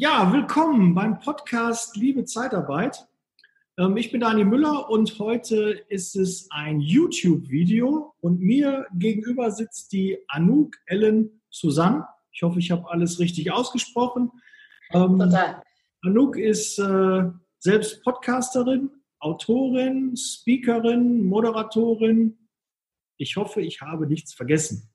[0.00, 3.08] Ja, willkommen beim Podcast Liebe Zeitarbeit.
[3.76, 9.90] Ähm, ich bin Daniel Müller und heute ist es ein YouTube-Video und mir gegenüber sitzt
[9.90, 12.06] die Anouk Ellen Susanne.
[12.30, 14.30] Ich hoffe, ich habe alles richtig ausgesprochen.
[14.92, 15.64] Ähm, Total.
[16.02, 17.24] Anouk ist äh,
[17.58, 22.38] selbst Podcasterin, Autorin, Speakerin, Moderatorin.
[23.16, 24.92] Ich hoffe, ich habe nichts vergessen.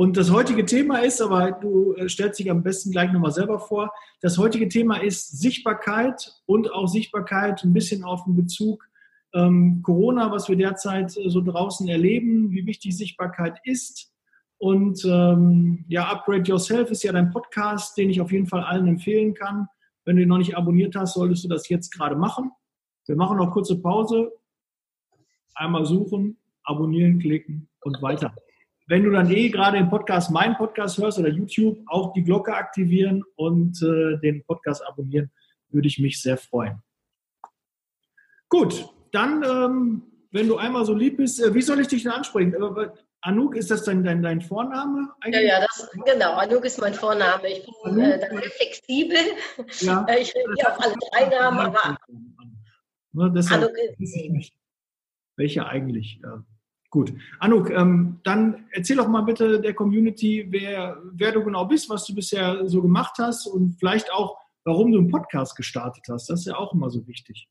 [0.00, 3.58] Und das heutige Thema ist, aber du äh, stellst dich am besten gleich nochmal selber
[3.58, 3.92] vor,
[4.22, 8.88] das heutige Thema ist Sichtbarkeit und auch Sichtbarkeit ein bisschen auf den Bezug
[9.34, 14.10] ähm, Corona, was wir derzeit äh, so draußen erleben, wie wichtig Sichtbarkeit ist.
[14.56, 18.88] Und ähm, ja, Upgrade Yourself ist ja dein Podcast, den ich auf jeden Fall allen
[18.88, 19.68] empfehlen kann.
[20.06, 22.50] Wenn du ihn noch nicht abonniert hast, solltest du das jetzt gerade machen.
[23.04, 24.32] Wir machen noch kurze Pause.
[25.54, 28.32] Einmal suchen, abonnieren, klicken und weiter
[28.90, 32.52] wenn du dann eh gerade im Podcast, meinen Podcast hörst oder YouTube, auch die Glocke
[32.52, 35.30] aktivieren und äh, den Podcast abonnieren,
[35.68, 36.82] würde ich mich sehr freuen.
[38.48, 42.10] Gut, dann, ähm, wenn du einmal so lieb bist, äh, wie soll ich dich denn
[42.10, 42.52] ansprechen?
[42.52, 42.88] Äh,
[43.20, 45.08] Anouk, ist das dein, dein, dein Vorname?
[45.20, 45.44] Eigentlich?
[45.44, 46.32] Ja, ja, das, genau.
[46.32, 47.46] Anouk ist mein Vorname.
[47.46, 49.18] Ich bin äh, sehr flexibel.
[49.82, 50.04] Ja.
[50.08, 51.96] Äh, ich reagiere auf alle drei Namen, aber
[53.12, 54.52] ne, deshalb Anouk ist
[55.36, 56.20] welche eigentlich?
[56.24, 56.44] Ja.
[56.90, 57.12] Gut.
[57.38, 62.04] Anouk, ähm, dann erzähl doch mal bitte der Community, wer, wer du genau bist, was
[62.04, 66.28] du bisher so gemacht hast und vielleicht auch, warum du einen Podcast gestartet hast.
[66.28, 67.48] Das ist ja auch immer so wichtig.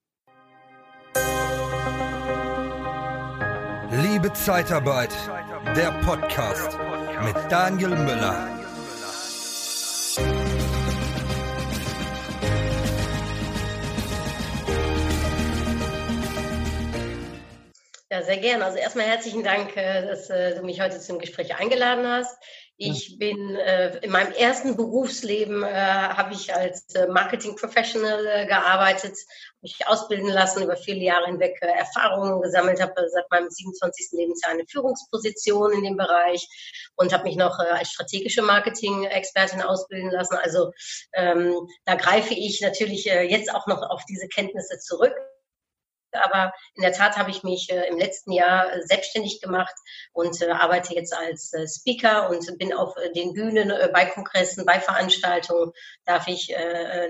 [3.92, 5.16] Liebe Zeitarbeit,
[5.76, 6.78] der Podcast
[7.24, 8.59] mit Daniel Müller.
[18.20, 18.66] Ja, sehr gerne.
[18.66, 22.38] Also erstmal herzlichen Dank, äh, dass äh, du mich heute zum Gespräch eingeladen hast.
[22.76, 29.18] Ich bin äh, in meinem ersten Berufsleben habe ich als Marketing Professional gearbeitet,
[29.62, 34.12] mich ausbilden lassen, über viele Jahre hinweg Erfahrungen gesammelt, habe seit meinem 27.
[34.14, 36.48] Lebensjahr eine Führungsposition in dem Bereich
[36.96, 40.38] und habe mich noch als strategische Marketing-Expertin ausbilden lassen.
[40.38, 40.72] Also
[41.14, 45.14] ähm, da greife ich natürlich jetzt auch noch auf diese Kenntnisse zurück
[46.14, 49.74] aber in der Tat habe ich mich äh, im letzten Jahr äh, selbstständig gemacht
[50.14, 55.72] und äh, arbeite jetzt als Speaker und bin auf den Bühnen, bei Kongressen, bei Veranstaltungen,
[56.06, 56.54] darf ich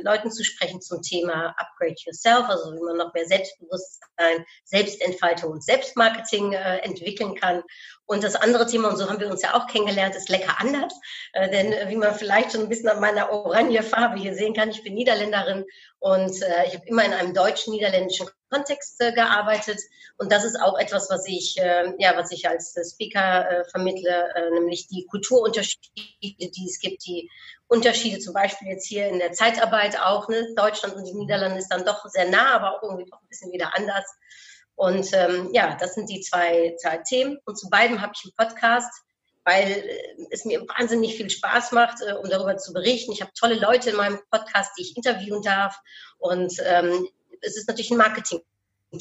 [0.01, 5.63] Leuten zu sprechen zum Thema Upgrade Yourself, also wie man noch mehr Selbstbewusstsein, Selbstentfaltung und
[5.63, 7.63] Selbstmarketing entwickeln kann.
[8.05, 10.93] Und das andere Thema, und so haben wir uns ja auch kennengelernt, ist lecker anders.
[11.35, 14.83] Denn wie man vielleicht schon ein bisschen an meiner orange Farbe hier sehen kann, ich
[14.83, 15.65] bin Niederländerin
[15.99, 19.79] und äh, ich habe immer in einem deutsch-niederländischen Kontext äh, gearbeitet.
[20.17, 24.33] Und das ist auch etwas, was ich, äh, ja, was ich als Speaker äh, vermittle,
[24.35, 25.81] äh, nämlich die Kulturunterschiede,
[26.21, 27.29] die es gibt, die
[27.67, 30.29] Unterschiede zum Beispiel jetzt hier in der Zeitarbeit auch.
[30.29, 30.53] Ne?
[30.55, 33.51] Deutschland und die Niederlande ist dann doch sehr nah, aber auch irgendwie doch ein bisschen
[33.51, 34.05] wieder anders.
[34.75, 37.37] Und ähm, ja, das sind die zwei, zwei Themen.
[37.43, 38.89] Und zu beidem habe ich einen Podcast,
[39.49, 43.11] weil äh, es mir wahnsinnig viel Spaß macht, äh, um darüber zu berichten.
[43.11, 45.75] Ich habe tolle Leute in meinem Podcast, die ich interviewen darf.
[46.19, 47.07] Und ähm,
[47.41, 48.41] es ist natürlich ein Marketing.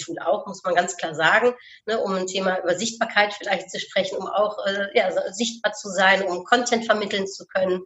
[0.05, 1.55] Tool auch, muss man ganz klar sagen,
[1.87, 5.89] ne, um ein Thema über Sichtbarkeit vielleicht zu sprechen, um auch äh, ja, sichtbar zu
[5.89, 7.85] sein, um Content vermitteln zu können.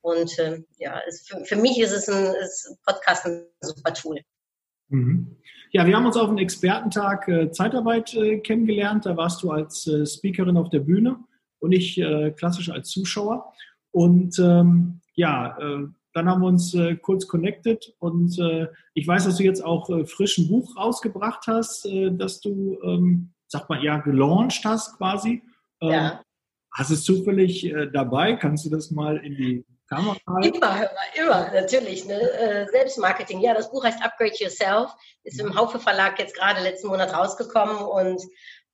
[0.00, 4.20] Und äh, ja, es, für, für, mich ist es ein ist Podcast ein super Tool.
[4.88, 5.36] Mhm.
[5.72, 9.04] Ja, wir haben uns auf einem Expertentag äh, Zeitarbeit äh, kennengelernt.
[9.04, 11.22] Da warst du als Speakerin auf der Bühne
[11.62, 13.52] und ich äh, klassisch als Zuschauer.
[13.92, 18.38] Und ähm, ja, äh, dann haben wir uns äh, kurz connected und
[18.92, 23.70] ich weiß, dass du jetzt auch frisch ein Buch rausgebracht hast, dass du, ähm, sag
[23.70, 25.42] mal, ja, gelauncht hast quasi.
[25.80, 26.22] Ähm, ja.
[26.74, 28.34] Hast du es zufällig dabei?
[28.36, 30.16] Kannst du das mal in die Kamera?
[30.42, 32.06] Immer, immer, natürlich.
[32.06, 32.14] Ne?
[32.14, 33.40] Äh, Selbstmarketing.
[33.40, 34.90] Ja, das Buch heißt Upgrade Yourself,
[35.24, 38.22] ist im Haufe Verlag jetzt gerade letzten Monat rausgekommen und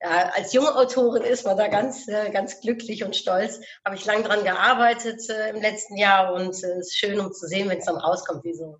[0.00, 3.60] ja, als junge Autorin ist man da ganz, äh, ganz glücklich und stolz.
[3.84, 7.47] Habe ich lange dran gearbeitet äh, im letzten Jahr und es ist schön, um zu
[7.47, 8.78] sehen, wenn es dann rauskommt, wie so,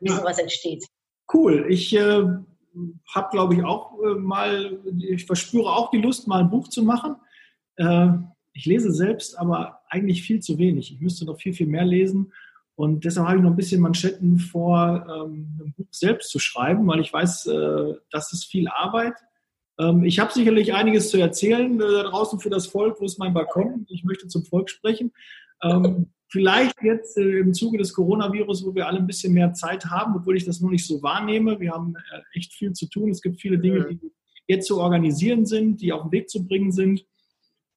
[0.00, 0.16] wie ja.
[0.16, 0.84] sowas entsteht.
[1.32, 1.66] Cool.
[1.68, 2.22] Ich äh,
[3.14, 7.16] habe, glaube ich, auch mal, ich verspüre auch die Lust, mal ein Buch zu machen.
[8.52, 10.92] Ich lese selbst aber eigentlich viel zu wenig.
[10.92, 12.32] Ich müsste noch viel, viel mehr lesen.
[12.74, 16.86] Und deshalb habe ich noch ein bisschen Manschetten vor, ähm, ein Buch selbst zu schreiben,
[16.86, 19.14] weil ich weiß, äh, das ist viel Arbeit.
[19.78, 23.00] Ähm, ich habe sicherlich einiges zu erzählen äh, draußen für das Volk.
[23.00, 23.86] Wo ist mein Balkon?
[23.88, 25.12] Ich möchte zum Volk sprechen.
[25.62, 29.86] Ähm, vielleicht jetzt äh, im Zuge des Coronavirus, wo wir alle ein bisschen mehr Zeit
[29.86, 31.60] haben, obwohl ich das nur nicht so wahrnehme.
[31.60, 33.10] Wir haben äh, echt viel zu tun.
[33.10, 34.12] Es gibt viele Dinge, die
[34.46, 37.04] jetzt zu organisieren sind, die auf den Weg zu bringen sind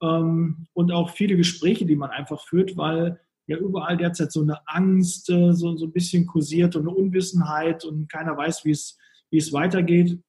[0.02, 4.60] ähm, und auch viele Gespräche, die man einfach führt, weil ja überall derzeit so eine
[4.68, 8.98] Angst, so, so ein bisschen kursiert und eine Unwissenheit und keiner weiß, wie es,
[9.32, 10.20] wie es weitergeht.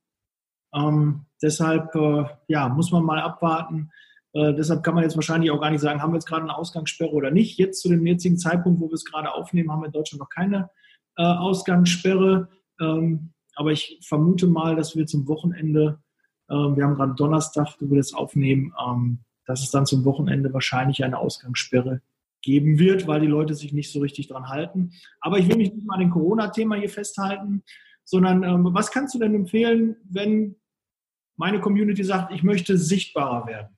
[0.75, 3.91] Ähm, deshalb äh, ja, muss man mal abwarten.
[4.33, 6.57] Äh, deshalb kann man jetzt wahrscheinlich auch gar nicht sagen, haben wir jetzt gerade eine
[6.57, 7.59] Ausgangssperre oder nicht.
[7.59, 10.29] Jetzt zu dem jetzigen Zeitpunkt, wo wir es gerade aufnehmen, haben wir in Deutschland noch
[10.29, 10.71] keine
[11.17, 12.49] äh, Ausgangssperre.
[12.81, 16.01] Ähm, aber ich vermute mal, dass wir zum Wochenende,
[16.49, 20.53] äh, wir haben gerade Donnerstag, wo wir das aufnehmen, ähm, dass es dann zum Wochenende
[20.53, 22.01] wahrscheinlich eine Ausgangssperre
[22.43, 24.93] geben wird, weil die Leute sich nicht so richtig dran halten.
[25.21, 27.65] Aber ich will mich nicht mal an dem Corona-Thema hier festhalten,
[28.05, 30.57] sondern ähm, was kannst du denn empfehlen, wenn
[31.41, 33.77] meine Community sagt, ich möchte sichtbarer werden?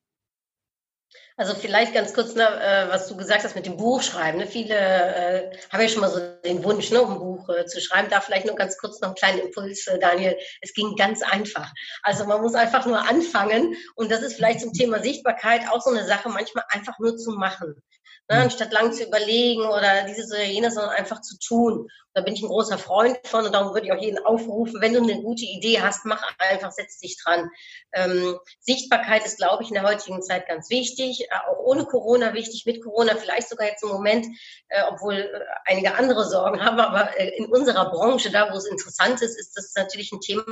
[1.36, 4.40] Also vielleicht ganz kurz, ne, äh, was du gesagt hast mit dem Buchschreiben.
[4.40, 4.46] Ne?
[4.48, 8.08] Viele äh, haben ja schon mal so den Wunsch, ne, ein Buch äh, zu schreiben.
[8.10, 10.36] Da vielleicht nur ganz kurz noch einen kleinen Impuls, äh, Daniel.
[10.60, 11.72] Es ging ganz einfach.
[12.02, 13.74] Also man muss einfach nur anfangen.
[13.94, 17.30] Und das ist vielleicht zum Thema Sichtbarkeit auch so eine Sache, manchmal einfach nur zu
[17.30, 17.80] machen.
[18.28, 18.42] Ne, mhm.
[18.44, 21.88] anstatt lang zu überlegen oder dieses oder jenes, sondern einfach zu tun.
[22.14, 24.92] Da bin ich ein großer Freund von und darum würde ich auch jeden aufrufen, wenn
[24.92, 27.50] du eine gute Idee hast, mach einfach, setz dich dran.
[27.92, 32.32] Ähm, Sichtbarkeit ist, glaube ich, in der heutigen Zeit ganz wichtig, äh, auch ohne Corona
[32.32, 34.26] wichtig, mit Corona vielleicht sogar jetzt im Moment,
[34.69, 38.66] äh, obwohl äh, einige andere Sorgen haben, aber äh, in unserer Branche, da wo es
[38.66, 40.44] interessant ist, ist das natürlich ein Thema,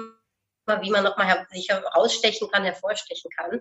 [0.83, 3.61] wie man nochmal sich herausstechen kann, hervorstechen kann.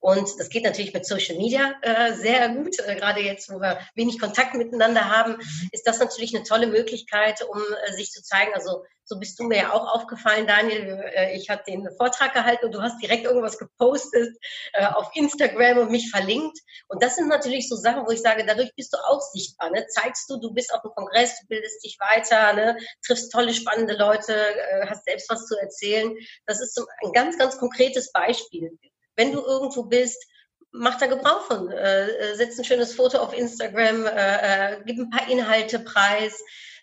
[0.00, 2.78] Und das geht natürlich mit Social Media äh, sehr gut.
[2.80, 5.36] Äh, gerade jetzt, wo wir wenig Kontakt miteinander haben,
[5.72, 8.52] ist das natürlich eine tolle Möglichkeit, um äh, sich zu zeigen.
[8.54, 11.02] Also so bist du mir ja auch aufgefallen, Daniel.
[11.14, 14.36] Äh, ich hatte den Vortrag gehalten und du hast direkt irgendwas gepostet
[14.74, 16.58] äh, auf Instagram und mich verlinkt.
[16.88, 19.70] Und das sind natürlich so Sachen, wo ich sage, dadurch bist du auch sichtbar.
[19.70, 19.86] Ne?
[19.88, 22.76] Zeigst du, du bist auf dem Kongress, du bildest dich weiter, ne?
[23.04, 26.14] triffst tolle, spannende Leute, äh, hast selbst was zu erzählen.
[26.46, 28.78] Das ist ein ganz, ganz konkretes Beispiel.
[29.16, 30.22] Wenn du irgendwo bist,
[30.70, 31.70] mach da Gebrauch von.
[31.70, 36.42] Äh, setz ein schönes Foto auf Instagram, äh, äh, gib ein paar Inhalte preis,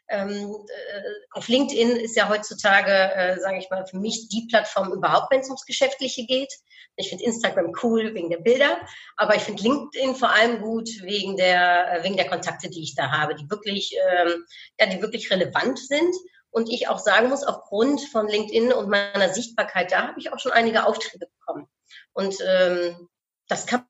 [0.10, 4.92] ähm, äh, auf LinkedIn ist ja heutzutage, äh, sage ich mal, für mich die Plattform
[4.94, 6.54] überhaupt, wenn es ums Geschäftliche geht.
[6.96, 8.80] Ich finde Instagram cool wegen der Bilder,
[9.18, 12.96] aber ich finde LinkedIn vor allem gut wegen der, äh, wegen der Kontakte, die ich
[12.96, 14.46] da habe, die wirklich, ähm,
[14.80, 16.16] ja, die wirklich relevant sind.
[16.52, 20.40] Und ich auch sagen muss, aufgrund von LinkedIn und meiner Sichtbarkeit da habe ich auch
[20.40, 21.68] schon einige Aufträge bekommen.
[22.14, 23.10] Und ähm,
[23.50, 23.86] das kann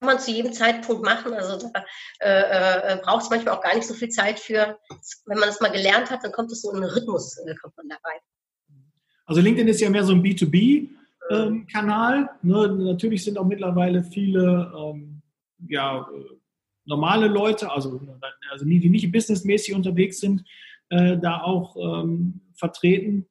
[0.00, 1.32] man zu jedem Zeitpunkt machen.
[1.32, 1.84] Also da
[2.20, 4.78] äh, äh, braucht es manchmal auch gar nicht so viel Zeit für.
[5.26, 7.76] Wenn man das mal gelernt hat, dann kommt es so in einen Rhythmus, äh, kommt
[7.76, 8.14] man dabei.
[9.26, 12.30] Also LinkedIn ist ja mehr so ein B2B-Kanal.
[12.42, 12.68] Ähm, ne?
[12.68, 15.22] Natürlich sind auch mittlerweile viele ähm,
[15.68, 16.08] ja,
[16.84, 18.00] normale Leute, also,
[18.50, 20.44] also die, die nicht businessmäßig unterwegs sind,
[20.88, 23.26] äh, da auch ähm, vertreten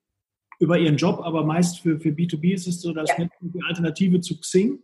[0.60, 3.28] über ihren Job, aber meist für, für B2B ist es so, dass ja.
[3.42, 4.80] die Alternative zu Xing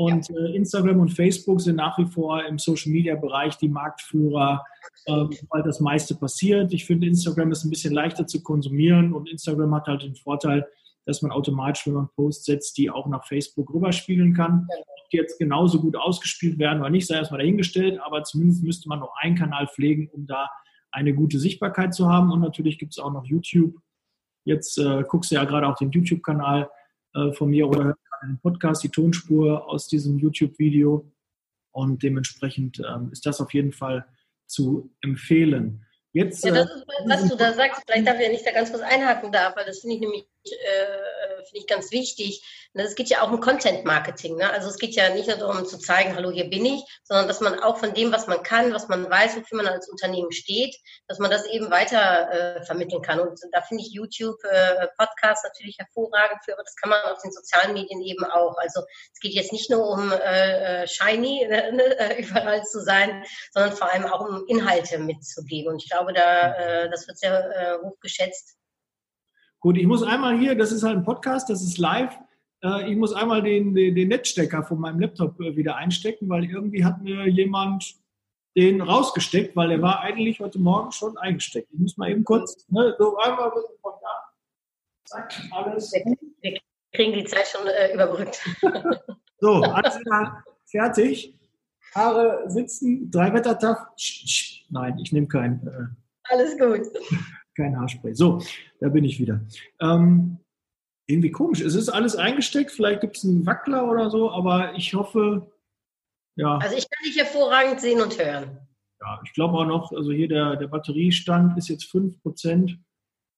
[0.00, 0.36] und ja.
[0.36, 4.64] äh, Instagram und Facebook sind nach wie vor im Social-Media-Bereich die Marktführer,
[5.04, 5.12] äh,
[5.50, 6.72] weil das meiste passiert.
[6.72, 10.66] Ich finde, Instagram ist ein bisschen leichter zu konsumieren und Instagram hat halt den Vorteil,
[11.04, 14.66] dass man automatisch, wenn man Posts setzt, die auch nach Facebook rüberspielen kann.
[14.70, 18.88] Ob die jetzt genauso gut ausgespielt werden oder nicht, sei erstmal dahingestellt, aber zumindest müsste
[18.88, 20.48] man noch einen Kanal pflegen, um da
[20.92, 22.32] eine gute Sichtbarkeit zu haben.
[22.32, 23.74] Und natürlich gibt es auch noch YouTube.
[24.46, 26.70] Jetzt äh, guckst du ja gerade auch den YouTube-Kanal
[27.14, 31.10] äh, von mir oder einen Podcast, die Tonspur aus diesem YouTube-Video.
[31.72, 34.06] Und dementsprechend ähm, ist das auf jeden Fall
[34.46, 35.86] zu empfehlen.
[36.12, 38.50] Jetzt, ja, das äh, ist, was du da sagst, vielleicht darf ich ja nicht da
[38.50, 42.42] ganz kurz einhaken darf, weil das finde ich nämlich äh, finde ich ganz wichtig.
[42.72, 44.36] Ne, es geht ja auch um Content Marketing.
[44.36, 44.48] Ne?
[44.48, 47.40] Also es geht ja nicht nur darum zu zeigen, hallo, hier bin ich, sondern dass
[47.40, 50.76] man auch von dem, was man kann, was man weiß, wofür man als Unternehmen steht,
[51.08, 53.18] dass man das eben weiter äh, vermitteln kann.
[53.18, 57.20] Und da finde ich YouTube, äh, Podcast natürlich hervorragend für, aber das kann man auf
[57.22, 58.56] den sozialen Medien eben auch.
[58.58, 58.82] Also
[59.12, 63.72] es geht jetzt nicht nur um äh, äh shiny ne, äh, überall zu sein, sondern
[63.72, 65.72] vor allem auch um Inhalte mitzugeben.
[65.72, 68.59] Und ich glaube, da äh, das wird sehr hoch geschätzt
[69.60, 72.18] Gut, ich muss einmal hier, das ist halt ein Podcast, das ist live.
[72.64, 76.44] Äh, ich muss einmal den, den, den Netzstecker von meinem Laptop äh, wieder einstecken, weil
[76.44, 77.94] irgendwie hat mir jemand
[78.56, 81.68] den rausgesteckt, weil er war eigentlich heute Morgen schon eingesteckt.
[81.72, 83.52] Ich muss mal eben kurz, ne, so einmal
[83.82, 84.32] von da.
[85.04, 85.92] Zack, alles.
[85.92, 86.58] Wir
[86.92, 88.40] kriegen die Zeit schon äh, überbrückt.
[89.40, 89.98] so, alles
[90.64, 91.38] fertig.
[91.94, 93.90] Haare sitzen, drei Wettertag.
[94.70, 95.66] Nein, ich nehme keinen.
[95.66, 96.86] Äh, alles gut
[97.60, 98.14] kein Haarspray.
[98.14, 98.42] So,
[98.80, 99.40] da bin ich wieder.
[99.80, 100.38] Ähm,
[101.06, 101.60] irgendwie komisch.
[101.60, 102.70] Es ist alles eingesteckt.
[102.70, 105.50] Vielleicht gibt es einen Wackler oder so, aber ich hoffe,
[106.36, 106.56] ja.
[106.58, 108.58] Also ich kann dich hervorragend sehen und hören.
[109.00, 112.78] Ja, ich glaube auch noch, also hier der, der Batteriestand ist jetzt 5%.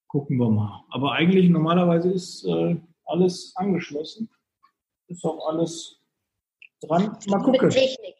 [0.07, 0.83] Gucken wir mal.
[0.89, 2.75] Aber eigentlich normalerweise ist äh,
[3.05, 4.29] alles angeschlossen.
[5.07, 5.99] Ist auch alles
[6.81, 7.17] dran.
[7.27, 7.69] Mal gucken.
[7.69, 8.15] Technik.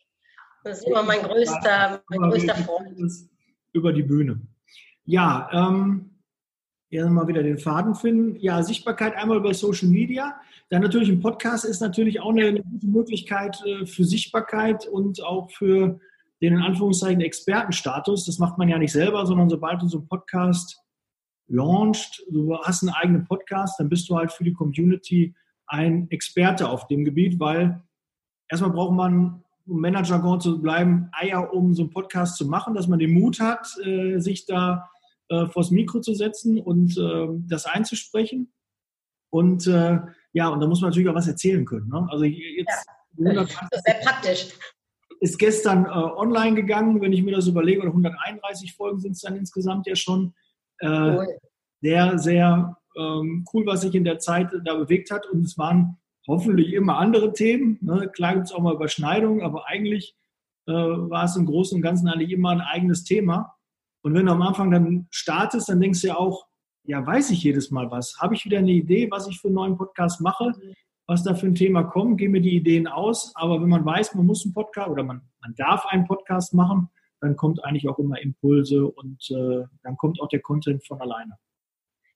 [0.64, 3.12] Das ist immer mein größter, mein größter Freund.
[3.74, 4.42] Über die Bühne.
[5.06, 6.12] Ja, ähm,
[6.92, 8.36] mal wieder den Faden finden.
[8.40, 10.36] Ja, Sichtbarkeit einmal über Social Media.
[10.70, 15.24] Dann natürlich ein Podcast ist natürlich auch eine, eine gute Möglichkeit äh, für Sichtbarkeit und
[15.24, 16.00] auch für
[16.42, 18.26] den in Anführungszeichen Expertenstatus.
[18.26, 20.84] Das macht man ja nicht selber, sondern sobald du so einen Podcast
[21.48, 25.36] launcht, du hast einen eigenen Podcast, dann bist du halt für die Community
[25.68, 27.82] ein Experte auf dem Gebiet, weil
[28.50, 32.88] erstmal braucht man, um Managergon zu bleiben, Eier, um so einen Podcast zu machen, dass
[32.88, 34.90] man den Mut hat, äh, sich da
[35.34, 38.54] äh, vors Mikro zu setzen und äh, das einzusprechen.
[39.30, 40.00] Und äh,
[40.34, 41.90] ja, und da muss man natürlich auch was erzählen können.
[41.90, 42.08] Ne?
[42.10, 42.86] Also jetzt
[43.18, 44.48] ja, das ist sehr praktisch.
[45.20, 49.22] Ist gestern äh, online gegangen, wenn ich mir das überlege, oder 131 Folgen sind es
[49.22, 50.34] dann insgesamt ja schon.
[50.80, 51.28] Äh, cool.
[51.82, 55.26] Sehr, sehr ähm, cool, was sich in der Zeit da bewegt hat.
[55.28, 55.98] Und es waren
[56.28, 57.78] hoffentlich immer andere Themen.
[57.82, 58.10] Ne?
[58.14, 60.16] Klar gibt es auch mal Überschneidungen, aber eigentlich
[60.68, 63.56] äh, war es im Großen und Ganzen eigentlich immer ein eigenes Thema.
[64.04, 66.46] Und wenn du am Anfang dann startest, dann denkst du ja auch,
[66.84, 68.18] ja, weiß ich jedes Mal was?
[68.20, 70.54] Habe ich wieder eine Idee, was ich für einen neuen Podcast mache?
[71.08, 72.18] Was da für ein Thema kommt?
[72.18, 73.32] Gehen mir die Ideen aus.
[73.36, 76.90] Aber wenn man weiß, man muss einen Podcast oder man, man darf einen Podcast machen,
[77.22, 81.38] dann kommt eigentlich auch immer Impulse und äh, dann kommt auch der Content von alleine.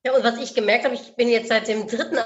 [0.05, 2.17] Ja, und was ich gemerkt habe, ich bin jetzt seit dem dritten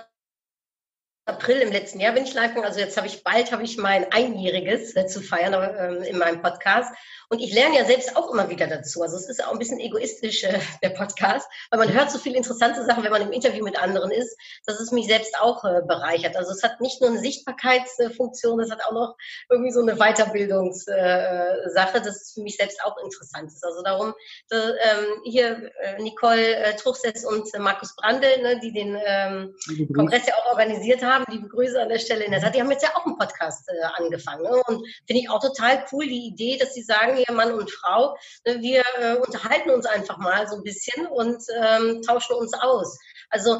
[1.31, 2.67] April im letzten Jahr bin ich live gegangen.
[2.67, 6.41] Also jetzt habe ich bald habe ich mein Einjähriges äh, zu feiern äh, in meinem
[6.41, 6.93] Podcast.
[7.31, 9.01] Und ich lerne ja selbst auch immer wieder dazu.
[9.01, 12.35] Also es ist auch ein bisschen egoistisch, äh, der Podcast, weil man hört so viele
[12.35, 15.81] interessante Sachen, wenn man im Interview mit anderen ist, dass es mich selbst auch äh,
[15.87, 16.35] bereichert.
[16.35, 19.15] Also es hat nicht nur eine Sichtbarkeitsfunktion, es hat auch noch
[19.49, 23.63] irgendwie so eine Weiterbildungssache, äh, dass es für mich selbst auch interessant ist.
[23.63, 24.13] Also darum,
[24.51, 29.55] äh, ähm, hier äh, Nicole äh, Truchsess und Markus Brandl, ne, die den ähm,
[29.95, 32.71] Kongress ja auch organisiert haben, liebe Grüße an der Stelle in der Tat, die haben
[32.71, 34.43] jetzt ja auch einen Podcast äh, angefangen.
[34.43, 34.61] Ne?
[34.67, 38.15] Und finde ich auch total cool, die Idee, dass sie sagen, hier Mann und Frau,
[38.45, 42.97] ne, wir äh, unterhalten uns einfach mal so ein bisschen und ähm, tauschen uns aus.
[43.29, 43.57] Also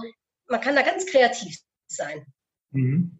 [0.47, 2.25] man kann da ganz kreativ sein.
[2.71, 3.19] Mhm.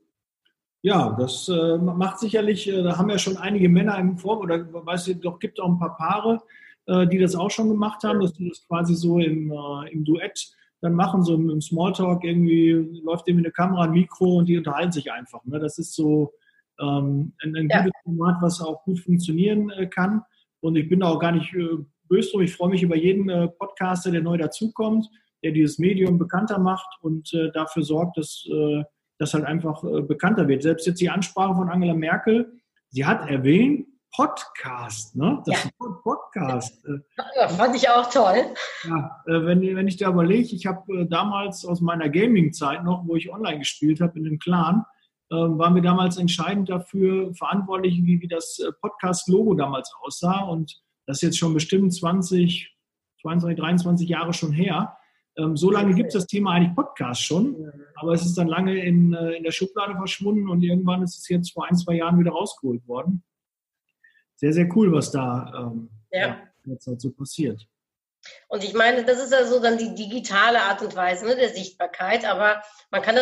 [0.84, 4.66] Ja, das äh, macht sicherlich, äh, da haben ja schon einige Männer im Vor, oder
[4.72, 6.42] weißt du, doch gibt auch ein paar Paare,
[6.88, 10.04] äh, die das auch schon gemacht haben, dass du das quasi so im, äh, im
[10.04, 14.50] Duett dann machen, so im Smalltalk irgendwie läuft dem in eine Kamera, ein Mikro und
[14.50, 15.46] die unterhalten sich einfach.
[15.46, 15.60] Ne?
[15.60, 16.34] Das ist so
[16.80, 17.84] ähm, ein, ein ja.
[17.84, 20.24] gutes Format, was auch gut funktionieren äh, kann.
[20.60, 22.42] Und ich bin da auch gar nicht äh, böse drum.
[22.42, 25.08] Ich freue mich über jeden äh, Podcaster, der neu dazukommt,
[25.44, 28.84] der dieses Medium bekannter macht und äh, dafür sorgt, dass äh,
[29.20, 30.64] das halt einfach äh, bekannter wird.
[30.64, 32.54] Selbst jetzt die Ansprache von Angela Merkel,
[32.90, 35.42] sie hat erwähnt, Podcast, ne?
[35.46, 35.70] Das ja.
[35.70, 36.86] ist ein Podcast.
[37.36, 38.54] Ja, fand ich auch toll.
[38.84, 43.32] Ja, wenn, wenn ich da überlege, ich habe damals aus meiner Gaming-Zeit noch, wo ich
[43.32, 44.86] online gespielt habe in dem Clan,
[45.32, 50.42] ähm, waren wir damals entscheidend dafür verantwortlich, wie, wie das äh, Podcast-Logo damals aussah.
[50.42, 52.76] Und das ist jetzt schon bestimmt 20,
[53.22, 54.98] 22, 23 Jahre schon her.
[55.38, 58.84] Ähm, so lange gibt es das Thema eigentlich Podcast schon, aber es ist dann lange
[58.84, 62.20] in, äh, in der Schublade verschwunden und irgendwann ist es jetzt vor ein, zwei Jahren
[62.20, 63.24] wieder rausgeholt worden.
[64.42, 66.42] Sehr, sehr cool, was da ähm, ja.
[66.66, 67.68] jetzt halt so passiert.
[68.48, 71.50] Und ich meine, das ist ja so dann die digitale Art und Weise ne, der
[71.50, 73.20] Sichtbarkeit, aber man kann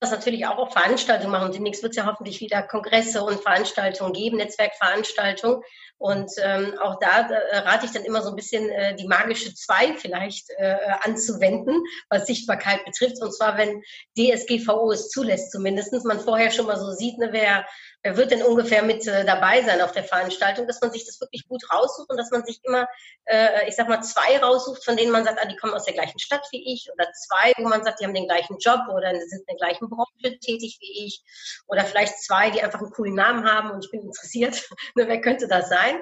[0.00, 1.52] das natürlich auch auf Veranstaltungen machen.
[1.52, 5.62] Demnächst wird es ja hoffentlich wieder Kongresse und Veranstaltungen geben, Netzwerkveranstaltungen.
[5.96, 9.54] Und ähm, auch da äh, rate ich dann immer so ein bisschen äh, die magische
[9.54, 13.20] zwei vielleicht äh, anzuwenden, was Sichtbarkeit betrifft.
[13.22, 13.82] Und zwar, wenn
[14.16, 17.66] DSGVO es zulässt, zumindest man vorher schon mal so sieht, ne, wer
[18.08, 21.20] wer wird denn ungefähr mit äh, dabei sein auf der Veranstaltung, dass man sich das
[21.20, 22.88] wirklich gut raussucht und dass man sich immer,
[23.26, 25.92] äh, ich sag mal, zwei raussucht, von denen man sagt, ah, die kommen aus der
[25.92, 29.10] gleichen Stadt wie ich oder zwei, wo man sagt, die haben den gleichen Job oder
[29.10, 31.22] sind in der gleichen Branche tätig wie ich
[31.66, 34.62] oder vielleicht zwei, die einfach einen coolen Namen haben und ich bin interessiert,
[34.94, 36.00] ne, wer könnte das sein?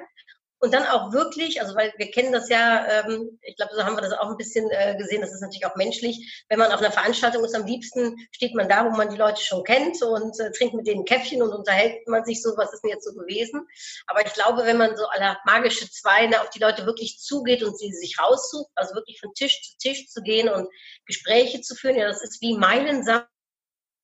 [0.59, 3.95] Und dann auch wirklich, also weil wir kennen das ja, ähm, ich glaube, so haben
[3.95, 6.79] wir das auch ein bisschen äh, gesehen, das ist natürlich auch menschlich, wenn man auf
[6.79, 10.39] einer Veranstaltung ist, am liebsten steht man da, wo man die Leute schon kennt und
[10.39, 13.13] äh, trinkt mit denen Käffchen und unterhält man sich so, was ist denn jetzt so
[13.13, 13.67] gewesen.
[14.07, 17.77] Aber ich glaube, wenn man so aller magische Zweine auf die Leute wirklich zugeht und
[17.77, 20.69] sie sich raussucht, also wirklich von Tisch zu Tisch zu gehen und
[21.05, 23.27] Gespräche zu führen, ja, das ist wie Meilen sammeln.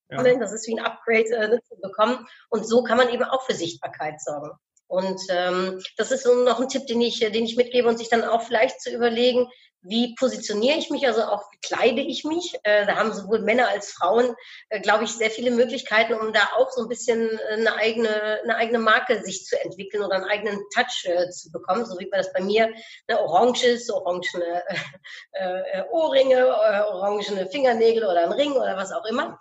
[0.10, 0.36] Ja.
[0.36, 2.28] Das ist wie ein Upgrade äh, zu bekommen.
[2.50, 4.52] Und so kann man eben auch für Sichtbarkeit sorgen.
[4.94, 8.24] Und ähm, das ist noch ein Tipp, den ich, den ich mitgebe und sich dann
[8.24, 9.48] auch vielleicht zu überlegen,
[9.84, 12.56] wie positioniere ich mich, also auch wie kleide ich mich.
[12.64, 14.34] Äh, da haben sowohl Männer als Frauen,
[14.70, 18.40] äh, glaube ich, sehr viele Möglichkeiten, um da auch so ein bisschen äh, eine eigene,
[18.44, 22.08] eine eigene Marke sich zu entwickeln oder einen eigenen Touch äh, zu bekommen, so wie
[22.10, 22.70] man das bei mir
[23.10, 24.64] ne, orange ist, orangene
[25.34, 29.40] äh, äh, Ohrringe, orangene Fingernägel oder ein Ring oder was auch immer.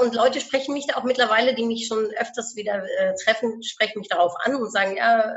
[0.00, 2.84] und Leute sprechen mich da auch mittlerweile, die mich schon öfters wieder
[3.24, 5.34] treffen, sprechen mich darauf an und sagen, ja,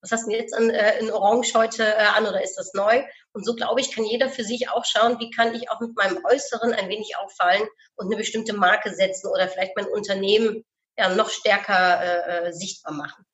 [0.00, 3.04] was hast du jetzt an, in Orange heute an oder ist das neu?
[3.36, 5.94] Und so, glaube ich, kann jeder für sich auch schauen, wie kann ich auch mit
[5.94, 10.64] meinem Äußeren ein wenig auffallen und eine bestimmte Marke setzen oder vielleicht mein Unternehmen
[10.98, 13.26] ja, noch stärker äh, äh sichtbar machen.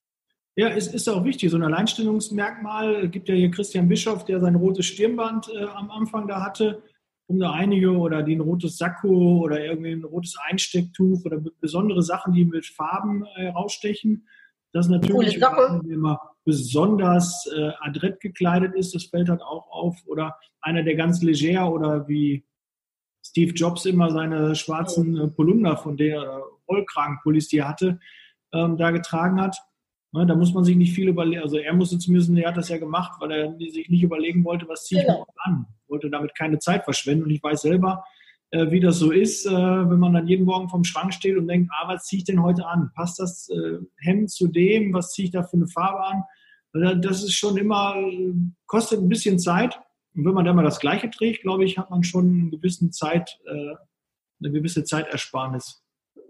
[0.56, 3.04] Ja, es ist auch wichtig, so ein Alleinstellungsmerkmal.
[3.04, 6.82] Es gibt ja hier Christian Bischoff, der sein rotes Stirnband äh, am Anfang da hatte,
[7.28, 12.02] um da einige oder die ein rotes Sakko oder irgendwie ein rotes Einstecktuch oder besondere
[12.02, 14.26] Sachen, die mit Farben äh, rausstechen.
[14.73, 20.02] Das ist natürlich, wenn man besonders äh, adrett gekleidet ist, das fällt halt auch auf.
[20.06, 22.44] Oder einer, der ganz leger oder wie
[23.25, 28.00] Steve Jobs immer seine schwarzen äh, Polunder von der äh, Rollkragenpullis, die er hatte,
[28.52, 29.56] ähm, da getragen hat.
[30.14, 31.42] Ne, da muss man sich nicht viel überlegen.
[31.42, 34.68] Also er musste zumindest, er hat das ja gemacht, weil er sich nicht überlegen wollte,
[34.68, 35.26] was ziehe ich genau.
[35.37, 35.66] an.
[35.88, 37.25] Wollte damit keine Zeit verschwenden.
[37.25, 38.04] Und ich weiß selber,
[38.52, 41.49] äh, wie das so ist, äh, wenn man dann jeden Morgen vom Schrank steht und
[41.49, 42.90] denkt, ah, was ziehe ich denn heute an?
[42.94, 44.92] Passt das äh, Hemd zu dem?
[44.92, 46.23] Was ziehe ich da für eine Farbe an?
[47.02, 47.97] Das ist schon immer,
[48.66, 49.78] kostet ein bisschen Zeit.
[50.14, 52.88] Und wenn man dann mal das Gleiche trägt, glaube ich, hat man schon eine gewisse
[52.88, 55.82] Zeit, eine gewisse Zeitersparnis.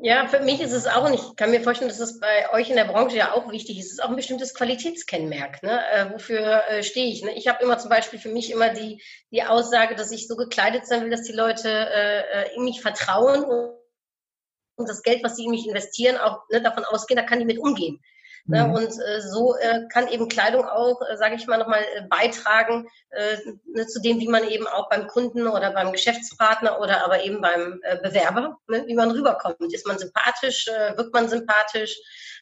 [0.05, 2.69] Ja, für mich ist es auch, und ich kann mir vorstellen, dass es bei euch
[2.69, 5.63] in der Branche ja auch wichtig ist, es ist auch ein bestimmtes Qualitätskennmerk.
[5.63, 5.81] Ne?
[5.93, 7.23] Äh, wofür äh, stehe ich?
[7.23, 7.37] Ne?
[7.37, 10.89] Ich habe immer zum Beispiel für mich immer die, die Aussage, dass ich so gekleidet
[10.89, 15.45] sein will, dass die Leute äh, äh in mich vertrauen und das Geld, was sie
[15.45, 18.01] in mich investieren, auch ne, davon ausgehen, da kann ich mit umgehen.
[18.45, 18.67] Ne?
[18.67, 18.75] Mhm.
[18.75, 22.89] Und äh, so äh, kann eben Kleidung auch, äh, sage ich mal, nochmal äh, beitragen
[23.11, 27.25] äh, ne, zu dem, wie man eben auch beim Kunden oder beim Geschäftspartner oder aber
[27.25, 29.73] eben beim äh, Bewerber, ne, wie man rüberkommt.
[29.73, 31.97] Ist man sympathisch, äh, wirkt man sympathisch?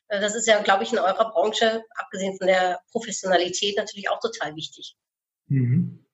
[0.08, 4.20] Äh, das ist ja, glaube ich, in eurer Branche, abgesehen von der Professionalität, natürlich auch
[4.20, 4.96] total wichtig.
[5.48, 6.06] Mhm.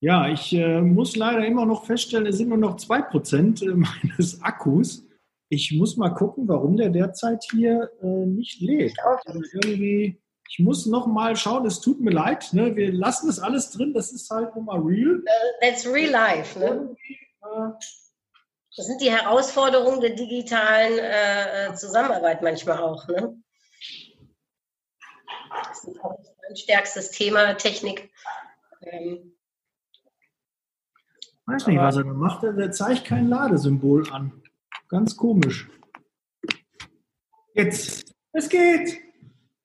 [0.00, 3.66] Ja, ich äh, muss leider immer noch feststellen, es sind nur noch zwei Prozent äh,
[3.74, 5.04] meines Akkus.
[5.50, 8.96] Ich muss mal gucken, warum der derzeit hier äh, nicht lädt.
[9.24, 12.76] Also irgendwie, ich muss noch mal schauen, es tut mir leid, ne?
[12.76, 15.16] wir lassen das alles drin, das ist halt nochmal real.
[15.16, 16.58] Uh, that's real life.
[16.58, 16.94] Ne?
[17.42, 17.70] Äh,
[18.76, 23.08] das sind die Herausforderungen der digitalen äh, äh, Zusammenarbeit manchmal auch.
[23.08, 23.42] Ne?
[25.68, 28.10] Das ist mein stärkstes Thema, Technik.
[28.82, 29.34] Ähm,
[31.46, 32.42] weiß nicht, was er da macht.
[32.42, 34.42] Der zeigt kein Ladesymbol an.
[34.88, 35.68] Ganz komisch.
[37.54, 38.14] Jetzt.
[38.32, 39.00] Es geht.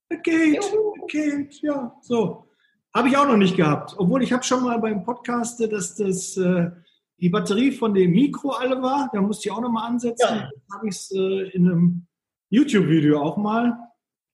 [0.09, 0.59] Es geht.
[0.59, 0.71] Es
[1.07, 1.61] geht.
[1.61, 2.47] Ja, so.
[2.93, 3.95] Habe ich auch noch nicht gehabt.
[3.97, 6.69] Obwohl ich habe schon mal beim Podcast, dass das äh,
[7.19, 9.09] die Batterie von dem Mikro alle war.
[9.13, 10.27] Da musste ich auch noch mal ansetzen.
[10.29, 10.49] Ja.
[10.73, 12.07] Habe ich es äh, in einem
[12.49, 13.77] YouTube-Video auch mal.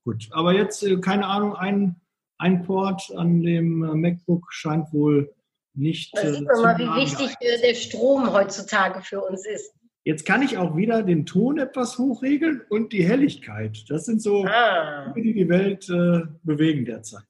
[0.06, 2.02] Gut, aber jetzt, äh, keine Ahnung, ein,
[2.38, 5.34] ein Port an dem äh, MacBook scheint wohl
[5.76, 6.18] nicht.
[6.18, 9.72] Da sieht man mal, wie wichtig äh, der Strom heutzutage für uns ist.
[10.04, 13.86] Jetzt kann ich auch wieder den Ton etwas hochregeln und die Helligkeit.
[13.90, 15.14] Das sind so ah.
[15.16, 17.26] die die Welt äh, bewegen derzeit.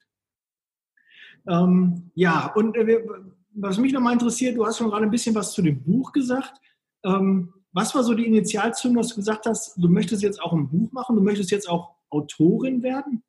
[1.48, 3.04] Ähm, ja, und äh,
[3.54, 6.62] was mich nochmal interessiert, du hast schon gerade ein bisschen was zu dem Buch gesagt.
[7.04, 10.70] Ähm, was war so die Initialzündung, dass du gesagt hast, du möchtest jetzt auch ein
[10.70, 13.24] Buch machen, du möchtest jetzt auch Autorin werden?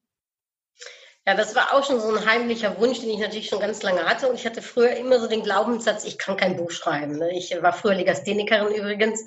[1.30, 4.04] Ja, das war auch schon so ein heimlicher Wunsch, den ich natürlich schon ganz lange
[4.04, 4.28] hatte.
[4.28, 7.18] Und ich hatte früher immer so den Glaubenssatz, ich kann kein Buch schreiben.
[7.18, 7.30] Ne?
[7.38, 9.22] Ich war früher Legasthenikerin übrigens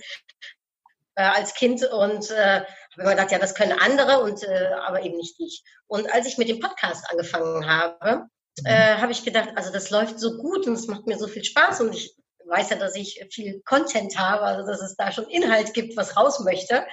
[1.15, 2.65] äh, als Kind und äh, habe
[2.97, 5.63] immer gedacht, ja, das können andere und äh, aber eben nicht ich.
[5.87, 8.25] Und als ich mit dem Podcast angefangen habe,
[8.65, 11.45] äh, habe ich gedacht, also das läuft so gut und es macht mir so viel
[11.45, 15.29] Spaß und ich weiß ja, dass ich viel Content habe, also dass es da schon
[15.29, 16.85] Inhalt gibt, was raus möchte.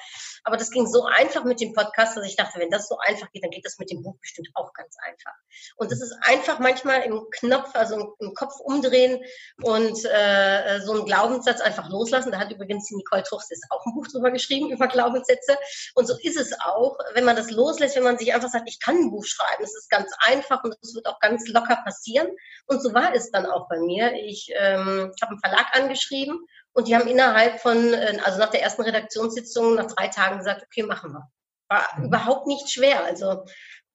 [0.44, 3.30] Aber das ging so einfach mit dem Podcast, dass ich dachte, wenn das so einfach
[3.32, 5.32] geht, dann geht das mit dem Buch bestimmt auch ganz einfach.
[5.76, 9.22] Und das ist einfach manchmal im Knopf, also im Kopf umdrehen
[9.62, 12.32] und äh, so einen Glaubenssatz einfach loslassen.
[12.32, 15.56] Da hat übrigens die Nicole Truchs auch ein Buch drüber geschrieben, über Glaubenssätze.
[15.94, 18.80] Und so ist es auch, wenn man das loslässt, wenn man sich einfach sagt, ich
[18.80, 19.62] kann ein Buch schreiben.
[19.62, 22.28] Es ist ganz einfach und es wird auch ganz locker passieren.
[22.66, 24.12] Und so war es dann auch bei mir.
[24.14, 28.62] Ich ähm, habe einen Verlag angeschrieben und die haben innerhalb von, äh, also nach der
[28.62, 31.28] ersten Redaktionssitzung, nach drei Tagen gesagt, okay, machen wir.
[31.68, 32.06] War mhm.
[32.06, 33.04] überhaupt nicht schwer.
[33.04, 33.44] Also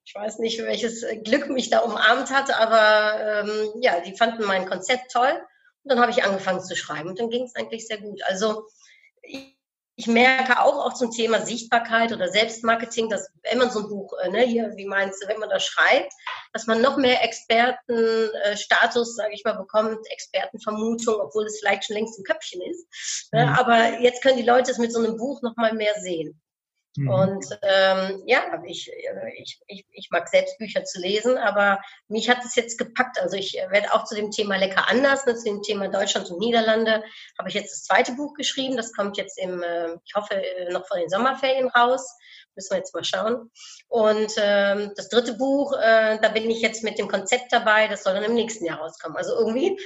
[0.06, 4.68] ich weiß nicht, welches Glück mich da umarmt hat, aber ähm, ja, die fanden mein
[4.68, 5.42] Konzept toll.
[5.84, 8.22] Und dann habe ich angefangen zu schreiben und dann ging es eigentlich sehr gut.
[8.26, 8.68] Also
[9.98, 14.14] ich, merke auch, auch zum Thema Sichtbarkeit oder Selbstmarketing, dass wenn man so ein Buch,
[14.24, 16.14] äh, ne, hier, wie meinst du, wenn man das schreibt,
[16.54, 21.96] dass man noch mehr Expertenstatus, äh, sage ich mal, bekommt, Expertenvermutung, obwohl es vielleicht schon
[21.96, 23.32] längst im Köpfchen ist.
[23.32, 23.46] Ne?
[23.46, 23.54] Mhm.
[23.54, 26.42] Aber jetzt können die Leute es mit so einem Buch noch mal mehr sehen.
[26.98, 27.10] Mhm.
[27.10, 28.92] Und ähm, ja, ich,
[29.38, 33.20] ich, ich, ich mag selbst Bücher zu lesen, aber mich hat es jetzt gepackt.
[33.20, 36.40] Also ich werde auch zu dem Thema Lecker anders, ne, zu dem Thema Deutschland und
[36.40, 37.04] Niederlande,
[37.38, 38.78] habe ich jetzt das zweite Buch geschrieben.
[38.78, 42.18] Das kommt jetzt im, äh, ich hoffe, äh, noch vor den Sommerferien raus.
[42.56, 43.52] Müssen wir jetzt mal schauen.
[43.90, 48.04] Und ähm, das dritte Buch, äh, da bin ich jetzt mit dem Konzept dabei, das
[48.04, 49.18] soll dann im nächsten Jahr rauskommen.
[49.18, 49.78] Also irgendwie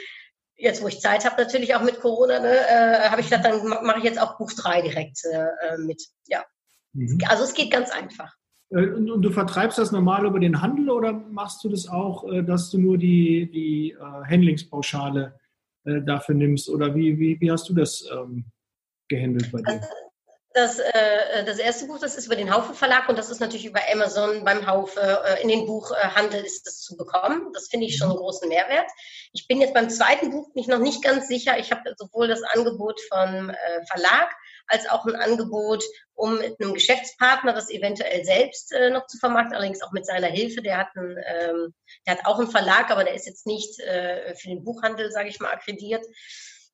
[0.60, 3.65] jetzt wo ich Zeit habe, natürlich auch mit Corona, ne, äh, habe ich gedacht, dann
[3.65, 6.04] mache ich jetzt auch Buch drei direkt äh, mit.
[6.28, 6.43] Ja.
[6.93, 7.19] Mhm.
[7.28, 8.34] Also es geht ganz einfach.
[8.71, 12.43] Äh, und, du vertreibst das normal über den Handel oder machst du das auch, äh,
[12.43, 13.99] dass du nur die, die äh,
[14.30, 15.39] Handlingspauschale
[15.86, 16.69] dafür nimmst?
[16.69, 18.45] Oder wie, wie, wie hast du das ähm,
[19.08, 19.82] gehandelt bei dir?
[20.54, 23.67] Das, äh, das erste Buch, das ist über den Haufe Verlag und das ist natürlich
[23.67, 27.52] über Amazon beim Haufe äh, in den Buchhandel ist das zu bekommen.
[27.54, 28.21] Das finde ich schon einen mhm.
[28.21, 28.89] großen Mehrwert.
[29.32, 31.60] Ich bin jetzt beim zweiten Buch mich noch nicht ganz sicher.
[31.60, 33.56] Ich habe sowohl das Angebot vom äh,
[33.91, 34.36] Verlag
[34.69, 39.55] als auch ein Angebot, um mit einem Geschäftspartner das eventuell selbst äh, noch zu vermarkten,
[39.55, 40.62] allerdings auch mit seiner Hilfe.
[40.62, 41.73] Der hat, einen, ähm,
[42.05, 45.29] der hat auch einen Verlag, aber der ist jetzt nicht äh, für den Buchhandel, sage
[45.29, 46.05] ich mal, akkreditiert.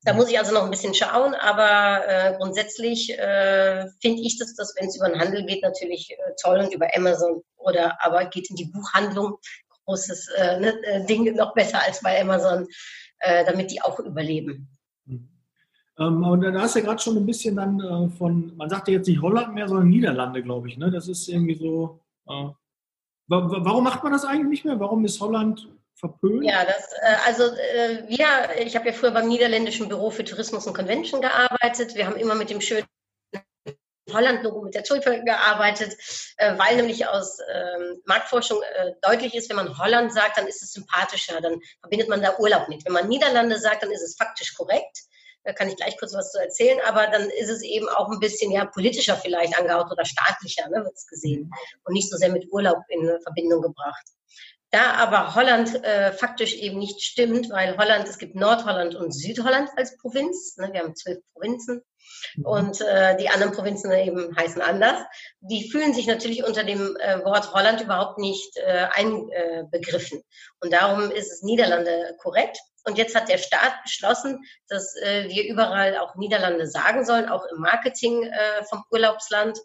[0.03, 4.53] Da muss ich also noch ein bisschen schauen, aber äh, grundsätzlich äh, finde ich das,
[4.53, 8.25] dass wenn es über den Handel geht, natürlich äh, toll und über Amazon oder aber
[8.25, 9.39] geht in die Buchhandlung,
[9.85, 12.67] großes äh, ne, äh, Ding noch besser als bei Amazon,
[13.19, 14.74] äh, damit die auch überleben.
[15.97, 16.05] Mhm.
[16.05, 18.87] Ähm, und da hast du ja gerade schon ein bisschen dann äh, von, man sagt
[18.87, 20.77] ja jetzt nicht Holland mehr, sondern Niederlande, glaube ich.
[20.77, 20.91] Ne?
[20.91, 21.99] Das ist irgendwie so.
[22.27, 22.49] Äh,
[23.27, 24.79] warum macht man das eigentlich nicht mehr?
[24.79, 26.45] Warum ist Holland verpönt?
[26.45, 30.67] Ja, das, äh, also äh, wir, ich habe ja früher beim Niederländischen Büro für Tourismus
[30.67, 31.95] und Convention gearbeitet.
[31.95, 32.85] Wir haben immer mit dem schönen
[34.13, 35.91] Holland-Logo mit der Tulpe gearbeitet,
[36.37, 38.59] weil nämlich aus ähm, Marktforschung
[39.01, 42.69] deutlich ist, wenn man Holland sagt, dann ist es sympathischer, dann verbindet man da Urlaub
[42.69, 42.85] mit.
[42.85, 44.99] Wenn man Niederlande sagt, dann ist es faktisch korrekt.
[45.45, 48.19] Da kann ich gleich kurz was zu erzählen, aber dann ist es eben auch ein
[48.19, 51.51] bisschen ja politischer vielleicht angehaut oder staatlicher, ne, wird es gesehen
[51.85, 54.05] und nicht so sehr mit Urlaub in Verbindung gebracht.
[54.71, 59.69] Da aber Holland äh, faktisch eben nicht stimmt, weil Holland, es gibt Nordholland und Südholland
[59.77, 60.57] als Provinz.
[60.57, 61.81] Ne, wir haben zwölf Provinzen
[62.35, 62.45] mhm.
[62.45, 64.99] und äh, die anderen Provinzen eben heißen anders.
[65.39, 70.21] Die fühlen sich natürlich unter dem äh, Wort Holland überhaupt nicht äh, einbegriffen.
[70.59, 72.57] Und darum ist es Niederlande korrekt.
[72.85, 77.43] Und jetzt hat der Staat beschlossen, dass äh, wir überall auch Niederlande sagen sollen, auch
[77.45, 79.57] im Marketing äh, vom Urlaubsland.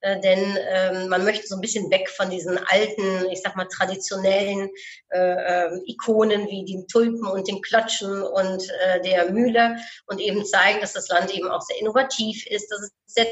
[0.00, 3.66] Äh, denn ähm, man möchte so ein bisschen weg von diesen alten, ich sag mal,
[3.66, 4.70] traditionellen
[5.08, 10.44] äh, äh, Ikonen wie den Tulpen und den Klotschen und äh, der Mühle und eben
[10.46, 13.26] zeigen, dass das Land eben auch sehr innovativ ist, dass es sehr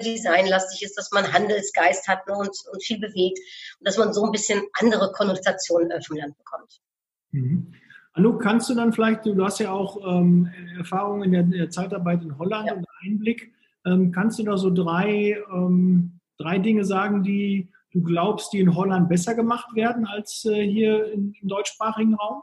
[0.00, 3.40] designlastig ist, dass man Handelsgeist hat und, und viel bewegt
[3.80, 6.80] und dass man so ein bisschen andere Konnotationen äh, vom Land bekommt.
[7.32, 7.74] Mhm.
[8.18, 12.22] Anouk, kannst du dann vielleicht, du hast ja auch ähm, Erfahrung in der, der, Zeitarbeit
[12.22, 12.74] in Holland ja.
[12.74, 13.52] und Einblick,
[13.86, 18.74] ähm, kannst du da so drei, ähm, drei Dinge sagen, die du glaubst, die in
[18.74, 22.42] Holland besser gemacht werden als äh, hier im, im deutschsprachigen Raum?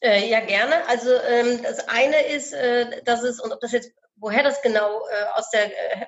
[0.00, 0.86] Äh, ja, gerne.
[0.88, 5.00] Also ähm, das eine ist, äh, dass es, und ob das jetzt, woher das genau
[5.00, 6.06] äh, aus der äh,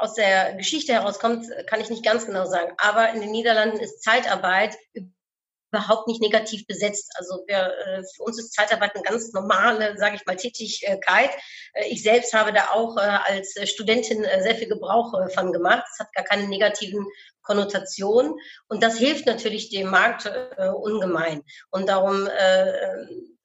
[0.00, 2.72] aus der Geschichte herauskommt, kann ich nicht ganz genau sagen.
[2.78, 4.76] Aber in den Niederlanden ist Zeitarbeit
[5.70, 7.12] überhaupt nicht negativ besetzt.
[7.16, 11.30] Also wir, äh, für uns ist Zeitarbeit eine ganz normale, sage ich mal, Tätigkeit.
[11.74, 15.84] Äh, ich selbst habe da auch äh, als Studentin sehr viel Gebrauch von gemacht.
[15.92, 17.06] Es hat gar keine negativen
[17.42, 18.34] Konnotationen
[18.68, 20.30] und das hilft natürlich dem Markt
[20.74, 21.42] ungemein.
[21.70, 22.28] Und darum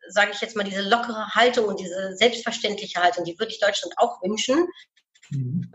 [0.09, 3.93] sage ich jetzt mal, diese lockere Haltung und diese selbstverständliche Haltung, die würde ich Deutschland
[3.97, 4.67] auch wünschen.
[5.33, 5.71] Mhm.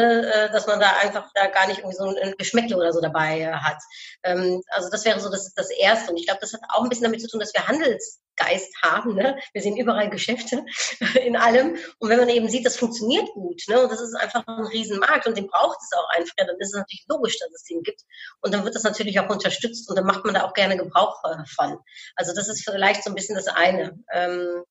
[0.00, 3.40] Äh, dass man da einfach da gar nicht irgendwie so ein Geschmäckle oder so dabei
[3.40, 3.78] äh, hat.
[4.22, 6.10] Ähm, also das wäre so das, das Erste.
[6.10, 9.14] Und ich glaube, das hat auch ein bisschen damit zu tun, dass wir Handelsgeist haben.
[9.14, 9.38] Ne?
[9.52, 10.64] Wir sehen überall Geschäfte
[11.24, 11.76] in allem.
[11.98, 13.82] Und wenn man eben sieht, das funktioniert gut, ne?
[13.82, 16.78] und das ist einfach ein Riesenmarkt und den braucht es auch einfach, dann ist es
[16.78, 18.02] natürlich logisch, dass es den gibt.
[18.40, 21.22] Und dann wird das natürlich auch unterstützt und dann macht man da auch gerne Gebrauch
[21.24, 21.78] äh, von.
[22.14, 23.98] Also das ist vielleicht so ein bisschen das eine.
[24.12, 24.64] Ähm,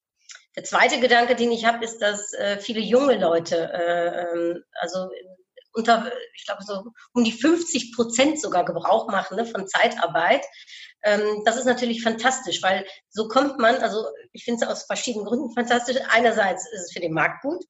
[0.59, 5.09] der zweite Gedanke, den ich habe, ist, dass äh, viele junge Leute, äh, ähm, also
[5.71, 10.45] unter, ich glaube, so um die 50 Prozent sogar Gebrauch machen ne, von Zeitarbeit.
[11.03, 15.25] Ähm, das ist natürlich fantastisch, weil so kommt man, also ich finde es aus verschiedenen
[15.25, 15.97] Gründen fantastisch.
[16.09, 17.63] Einerseits ist es für den Markt gut,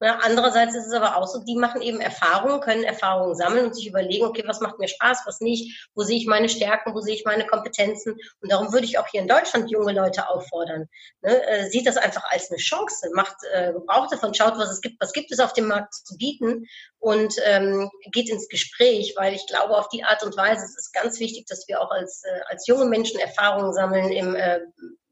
[0.00, 0.22] ne?
[0.22, 3.88] andererseits ist es aber auch so, die machen eben Erfahrungen, können Erfahrungen sammeln und sich
[3.88, 7.14] überlegen, okay, was macht mir Spaß, was nicht, wo sehe ich meine Stärken, wo sehe
[7.14, 8.16] ich meine Kompetenzen.
[8.40, 10.88] Und darum würde ich auch hier in Deutschland junge Leute auffordern.
[11.22, 11.46] Ne?
[11.46, 15.00] Äh, sieht das einfach als eine Chance, macht äh, Gebrauch davon, schaut, was es gibt,
[15.00, 16.66] was gibt es auf dem Markt zu bieten
[16.98, 20.92] und ähm, geht ins Gespräch, weil ich glaube, auf die Art und Weise es ist
[20.92, 24.60] ganz wichtig, dass wir auch als, äh, als junge Menschen Erfahrungen sammeln im äh,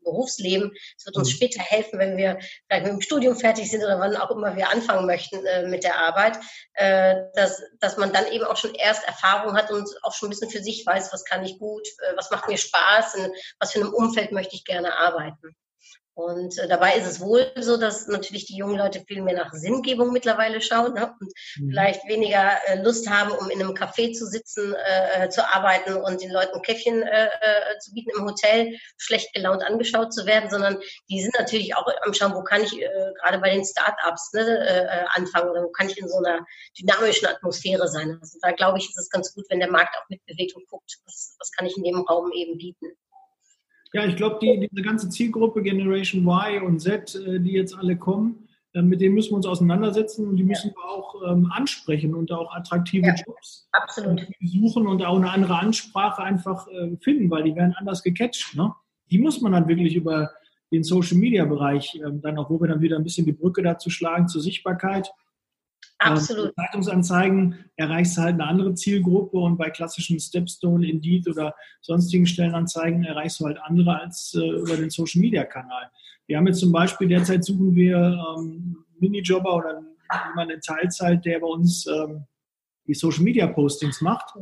[0.04, 0.72] Berufsleben.
[0.96, 1.36] Es wird uns mhm.
[1.36, 4.68] später helfen, wenn wir vielleicht mit dem Studium fertig sind oder wann auch immer wir
[4.68, 6.38] anfangen möchten äh, mit der Arbeit,
[6.74, 10.30] äh, dass, dass man dann eben auch schon erst Erfahrung hat und auch schon ein
[10.30, 13.72] bisschen für sich weiß, was kann ich gut, äh, was macht mir Spaß, in was
[13.72, 15.56] für einem Umfeld möchte ich gerne arbeiten.
[16.14, 19.52] Und äh, dabei ist es wohl so, dass natürlich die jungen Leute viel mehr nach
[19.52, 21.12] Sinngebung mittlerweile schauen ne?
[21.20, 21.70] und mhm.
[21.70, 25.94] vielleicht weniger äh, Lust haben, um in einem Café zu sitzen, äh, äh zu arbeiten
[25.94, 30.48] und den Leuten Käffchen äh, äh, zu bieten im Hotel, schlecht gelaunt angeschaut zu werden,
[30.50, 30.78] sondern
[31.10, 32.88] die sind natürlich auch am Schauen, wo kann ich äh,
[33.20, 36.46] gerade bei den Start-ups ne, äh, anfangen oder wo kann ich in so einer
[36.78, 38.18] dynamischen Atmosphäre sein.
[38.20, 40.92] Also da glaube ich, ist es ganz gut, wenn der Markt auch mitbewegt und guckt,
[41.06, 42.96] was, was kann ich in dem Raum eben bieten.
[43.94, 47.96] Ja, ich glaube, die, diese ganze Zielgruppe Generation Y und Z, äh, die jetzt alle
[47.96, 50.74] kommen, äh, mit denen müssen wir uns auseinandersetzen und die müssen ja.
[50.74, 54.26] wir auch ähm, ansprechen und auch attraktive ja, Jobs absolut.
[54.40, 58.56] suchen und auch eine andere Ansprache einfach äh, finden, weil die werden anders gecatcht.
[58.56, 58.74] Ne?
[59.12, 60.32] Die muss man dann wirklich über
[60.72, 63.62] den Social Media Bereich ähm, dann auch, wo wir dann wieder ein bisschen die Brücke
[63.62, 65.08] dazu schlagen zur Sichtbarkeit
[65.98, 66.54] Absolut.
[66.54, 72.26] Bei Zeitungsanzeigen erreichst du halt eine andere Zielgruppe und bei klassischen Stepstone, Indeed oder sonstigen
[72.26, 75.90] Stellenanzeigen erreichst du halt andere als äh, über den Social Media Kanal.
[76.26, 77.96] Wir haben jetzt zum Beispiel derzeit suchen wir
[78.36, 79.82] ähm, Minijobber oder
[80.28, 82.24] jemanden in Teilzeit, der bei uns ähm,
[82.86, 84.34] die Social Media Postings macht.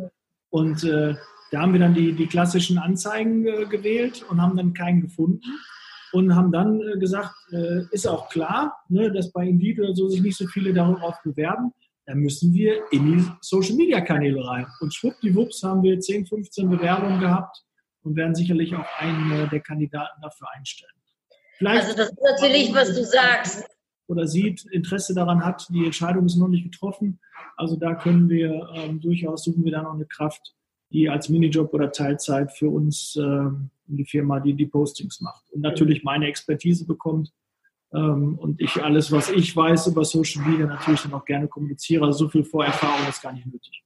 [0.50, 1.14] Und äh,
[1.50, 5.42] da haben wir dann die, die klassischen Anzeigen äh, gewählt und haben dann keinen gefunden
[6.12, 10.08] und haben dann äh, gesagt, äh, ist auch klar, ne, dass bei Indeed oder so
[10.08, 11.72] sich nicht so viele darauf bewerben.
[12.06, 14.66] Da müssen wir in die Social Media Kanäle rein.
[14.80, 17.62] Und schwuppdiwupps haben wir 10, 15 Bewerbungen gehabt
[18.02, 20.92] und werden sicherlich auch einen der Kandidaten dafür einstellen.
[21.58, 23.64] Vielleicht also das ist natürlich, was du sagst.
[24.08, 27.20] Oder sieht, Interesse daran hat, die Entscheidung ist noch nicht getroffen.
[27.56, 30.54] Also da können wir ähm, durchaus, suchen wir da noch eine Kraft,
[30.92, 35.50] die als Minijob oder Teilzeit für uns ähm, die Firma, die die Postings macht.
[35.50, 37.32] Und natürlich meine Expertise bekommt
[37.94, 42.04] ähm, und ich alles, was ich weiß über Social Media, natürlich dann auch gerne kommuniziere.
[42.06, 43.82] Also so viel Vorerfahrung ist gar nicht nötig.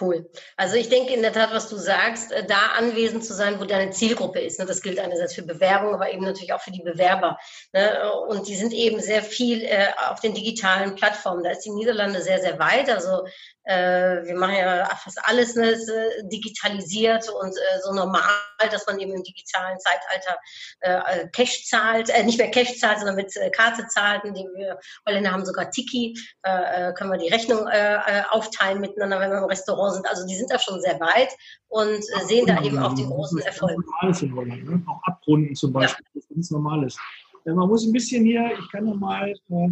[0.00, 0.30] Cool.
[0.56, 3.64] Also ich denke in der Tat, was du sagst, äh, da anwesend zu sein, wo
[3.64, 4.58] deine Zielgruppe ist.
[4.58, 4.64] Ne?
[4.64, 7.38] Das gilt einerseits für Bewerbung, aber eben natürlich auch für die Bewerber.
[7.72, 8.10] Ne?
[8.28, 11.44] Und die sind eben sehr viel äh, auf den digitalen Plattformen.
[11.44, 12.88] Da ist die Niederlande sehr, sehr weit.
[12.88, 13.26] Also
[13.64, 18.22] äh, wir machen ja fast alles ne, äh, digitalisiert und äh, so normal,
[18.70, 20.36] dass man eben im digitalen Zeitalter
[20.80, 24.22] äh, Cash zahlt, äh, nicht mehr Cash zahlt, sondern mit äh, Karte zahlt.
[24.24, 29.20] Die wir, Holländer haben sogar Tiki, äh, äh, können wir die Rechnung äh, aufteilen miteinander,
[29.20, 30.08] wenn wir im Restaurant sind.
[30.08, 31.30] Also die sind da schon sehr weit
[31.68, 33.78] und äh, sehen da eben auch den großen Erfolg.
[33.78, 34.82] Normales in Holland, ne?
[34.88, 36.10] Auch abrunden zum Beispiel, ja.
[36.14, 36.96] das ist ganz normales.
[37.44, 39.68] Man muss ein bisschen hier, ich kann nochmal äh,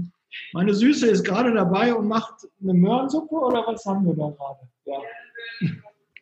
[0.52, 4.68] meine Süße ist gerade dabei und macht eine Möhrensuppe oder was haben wir da gerade?
[4.84, 5.00] Ja,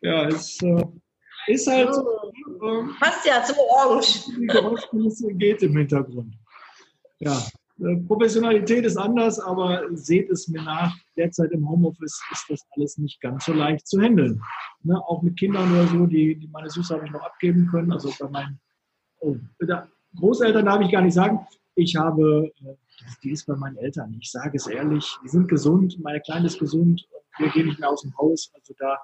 [0.01, 0.85] ja es äh,
[1.47, 1.89] ist halt.
[1.89, 4.25] Äh, Passt ja zum Orange.
[4.37, 6.33] Die geht im Hintergrund.
[7.19, 7.37] Ja,
[7.81, 10.95] äh, Professionalität ist anders, aber seht es mir nach.
[11.15, 14.41] Derzeit im Homeoffice ist das alles nicht ganz so leicht zu handeln.
[14.83, 17.91] Ne, auch mit Kindern oder so, die, die meine Süße habe ich noch abgeben können.
[17.91, 18.59] Also bei meinen
[19.19, 19.35] oh,
[20.17, 21.45] Großeltern darf ich gar nicht sagen.
[21.75, 22.75] Ich habe äh,
[23.23, 24.15] die ist bei meinen Eltern.
[24.19, 27.07] Ich sage es ehrlich, die sind gesund, meine Kleine ist gesund,
[27.37, 28.51] wir gehen nicht mehr aus dem Haus.
[28.53, 28.97] Also da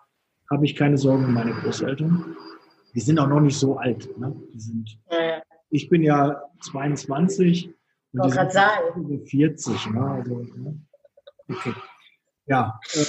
[0.52, 2.36] habe ich keine Sorgen um meine Großeltern.
[2.94, 4.18] Die sind auch noch nicht so alt.
[4.18, 4.36] Ne?
[4.54, 5.00] Die sind,
[5.70, 7.74] ich bin ja 22
[8.14, 9.26] und die sind sagen.
[9.26, 9.88] 40.
[9.92, 10.02] Ne?
[10.02, 10.82] Also, ne?
[11.50, 11.74] Okay.
[12.48, 13.06] Ja, äh,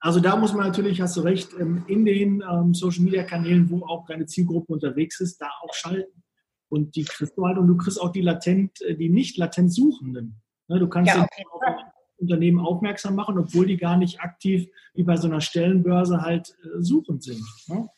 [0.00, 4.06] also da muss man natürlich, hast du recht, ähm, in den ähm, Social-Media-Kanälen, wo auch
[4.06, 6.22] deine Zielgruppe unterwegs ist, da auch schalten.
[6.68, 9.72] Und die kriegst du halt und du kriegst auch die latent, äh, die nicht latent
[9.72, 10.40] Suchenden.
[10.68, 11.44] Ne, du kannst ja, okay.
[11.50, 11.74] auf
[12.18, 16.80] Unternehmen aufmerksam machen, obwohl die gar nicht aktiv wie bei so einer Stellenbörse halt äh,
[16.80, 17.42] suchend sind.
[17.68, 17.88] Ne?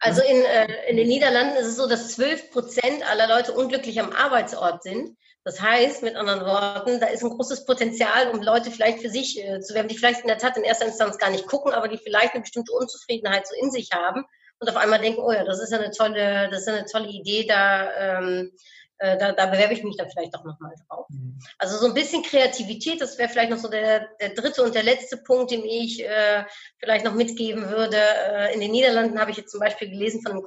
[0.00, 4.00] Also in, äh, in den Niederlanden ist es so, dass 12 Prozent aller Leute unglücklich
[4.00, 5.16] am Arbeitsort sind.
[5.44, 9.42] Das heißt, mit anderen Worten, da ist ein großes Potenzial, um Leute vielleicht für sich
[9.42, 11.88] äh, zu werden, die vielleicht in der Tat in erster Instanz gar nicht gucken, aber
[11.88, 14.24] die vielleicht eine bestimmte Unzufriedenheit so in sich haben
[14.60, 17.08] und auf einmal denken, oh ja, das ist ja eine tolle, das ist eine tolle
[17.08, 18.52] Idee, da, ähm,
[18.98, 21.06] äh, da, da bewerbe ich mich dann vielleicht doch nochmal drauf.
[21.08, 21.38] Mhm.
[21.58, 24.82] Also so ein bisschen Kreativität, das wäre vielleicht noch so der, der dritte und der
[24.82, 26.44] letzte Punkt, den ich äh,
[26.78, 27.96] vielleicht noch mitgeben würde.
[27.96, 30.46] Äh, in den Niederlanden habe ich jetzt zum Beispiel gelesen von einem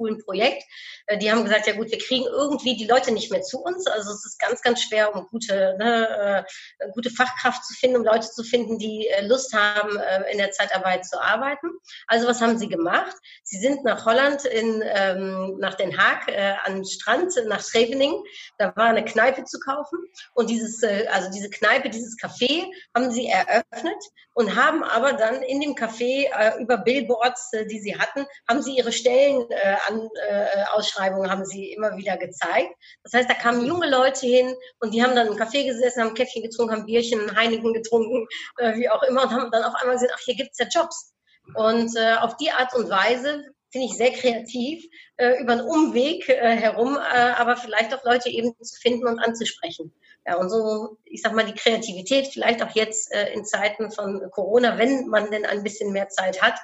[0.00, 0.64] coolen Projekt.
[1.06, 3.86] Äh, die haben gesagt, ja gut, wir kriegen irgendwie die Leute nicht mehr zu uns.
[3.86, 6.46] Also es ist ganz, ganz schwer, um gute, ne,
[6.78, 9.90] äh, gute Fachkraft zu finden, um Leute zu finden, die äh, Lust haben,
[10.30, 11.68] in der Zeitarbeit zu arbeiten.
[12.06, 13.14] Also was haben sie gemacht?
[13.42, 16.28] Sie sind nach Holland, in, ähm, nach Den Haag,
[16.64, 18.22] an den Strand, nach Scheveningen.
[18.58, 19.98] Da war eine Kneipe zu kaufen.
[20.34, 24.02] Und dieses, also diese Kneipe, dieses Café haben sie eröffnet
[24.34, 26.28] und haben aber dann in dem Café
[26.60, 32.74] über Billboards, die sie hatten, haben sie ihre Stellenausschreibungen äh, haben sie immer wieder gezeigt.
[33.02, 36.14] Das heißt, da kamen junge Leute hin und die haben dann im Café gesessen, haben
[36.14, 38.26] Käffchen getrunken, haben Bierchen, Heineken getrunken,
[38.58, 41.12] äh, wie auch immer und haben dann auf einmal gesehen, ach, hier gibt's ja Jobs.
[41.54, 44.84] Und äh, auf die Art und Weise finde ich sehr kreativ,
[45.16, 49.18] äh, über einen Umweg äh, herum, äh, aber vielleicht auch Leute eben zu finden und
[49.18, 49.92] anzusprechen.
[50.26, 54.30] Ja, und so, ich sag mal, die Kreativität, vielleicht auch jetzt äh, in Zeiten von
[54.30, 56.58] Corona, wenn man denn ein bisschen mehr Zeit hat.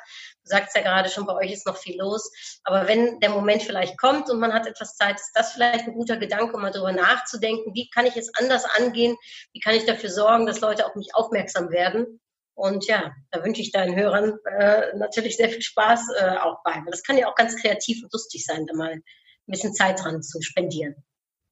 [0.47, 2.31] Du sagst ja gerade schon, bei euch ist noch viel los.
[2.63, 5.95] Aber wenn der Moment vielleicht kommt und man hat etwas Zeit, ist das vielleicht ein
[5.95, 9.17] guter Gedanke, um mal darüber nachzudenken, wie kann ich es anders angehen?
[9.53, 12.21] Wie kann ich dafür sorgen, dass Leute auf mich aufmerksam werden?
[12.55, 16.81] Und ja, da wünsche ich deinen Hörern äh, natürlich sehr viel Spaß äh, auch bei.
[16.91, 19.03] Das kann ja auch ganz kreativ und lustig sein, da mal ein
[19.47, 20.95] bisschen Zeit dran zu spendieren.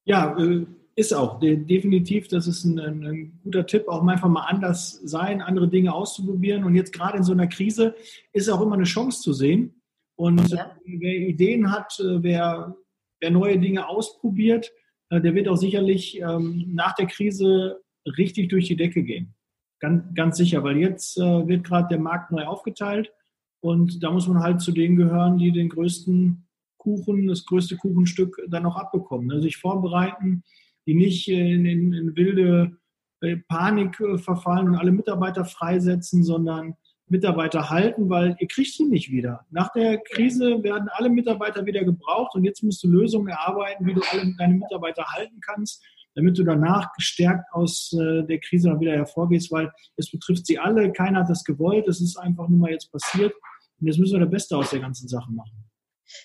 [0.05, 5.01] Ja, äh, ist auch definitiv, das ist ein, ein, guter Tipp, auch einfach mal anders
[5.03, 6.63] sein, andere Dinge auszuprobieren.
[6.63, 7.95] Und jetzt gerade in so einer Krise
[8.31, 9.81] ist auch immer eine Chance zu sehen.
[10.15, 10.71] Und ja.
[10.85, 12.75] wer Ideen hat, äh, wer,
[13.19, 14.71] wer neue Dinge ausprobiert,
[15.09, 17.81] äh, der wird auch sicherlich ähm, nach der Krise
[18.17, 19.33] richtig durch die Decke gehen.
[19.79, 23.11] Ganz, ganz sicher, weil jetzt äh, wird gerade der Markt neu aufgeteilt
[23.59, 28.39] und da muss man halt zu denen gehören, die den größten Kuchen, das größte Kuchenstück
[28.47, 29.27] dann auch abbekommen.
[29.27, 29.41] Ne?
[29.41, 30.43] Sich vorbereiten,
[30.85, 32.77] die nicht in, in, in wilde
[33.21, 36.75] äh, Panik äh, verfallen und alle Mitarbeiter freisetzen, sondern
[37.07, 39.45] Mitarbeiter halten, weil ihr kriegt sie nicht wieder.
[39.51, 43.93] Nach der Krise werden alle Mitarbeiter wieder gebraucht und jetzt musst du Lösungen erarbeiten, wie
[43.93, 45.83] du alle deine Mitarbeiter halten kannst,
[46.15, 50.57] damit du danach gestärkt aus äh, der Krise dann wieder hervorgehst, weil es betrifft sie
[50.57, 53.33] alle, keiner hat das gewollt, es ist einfach nur mal jetzt passiert
[53.79, 55.64] und jetzt müssen wir das Beste aus der ganzen Sache machen.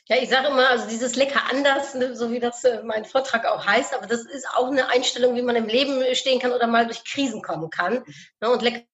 [0.08, 3.46] Ja, ich sage immer, also dieses lecker anders, ne, so wie das äh, mein Vortrag
[3.46, 6.66] auch heißt, aber das ist auch eine Einstellung, wie man im Leben stehen kann oder
[6.66, 8.04] mal durch Krisen kommen kann.
[8.40, 8.84] Ne, und lecker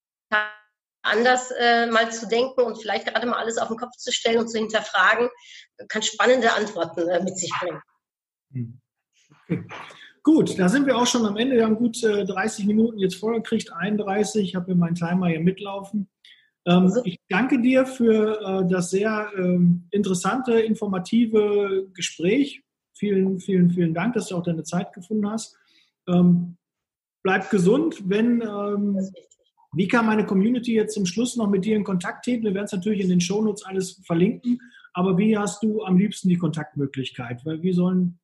[1.01, 4.39] anders äh, mal zu denken und vielleicht gerade mal alles auf den Kopf zu stellen
[4.39, 5.29] und zu hinterfragen,
[5.87, 7.81] kann spannende Antworten äh, mit sich bringen.
[8.51, 8.81] Hm.
[10.23, 11.55] Gut, da sind wir auch schon am Ende.
[11.55, 14.43] Wir haben gut äh, 30 Minuten jetzt vorgekriegt, 31.
[14.43, 16.09] Ich habe mir meinen Timer hier mitlaufen.
[16.67, 22.61] Ähm, ich danke dir für äh, das sehr ähm, interessante, informative Gespräch.
[22.93, 25.55] Vielen, vielen, vielen Dank, dass du auch deine Zeit gefunden hast.
[26.07, 26.57] Ähm,
[27.23, 28.03] bleib gesund.
[28.05, 28.99] Wenn, ähm,
[29.73, 32.43] wie kann meine Community jetzt zum Schluss noch mit dir in Kontakt treten?
[32.43, 34.59] Wir werden es natürlich in den Shownotes alles verlinken.
[34.93, 37.45] Aber wie hast du am liebsten die Kontaktmöglichkeit?
[37.45, 38.19] Weil wie sollen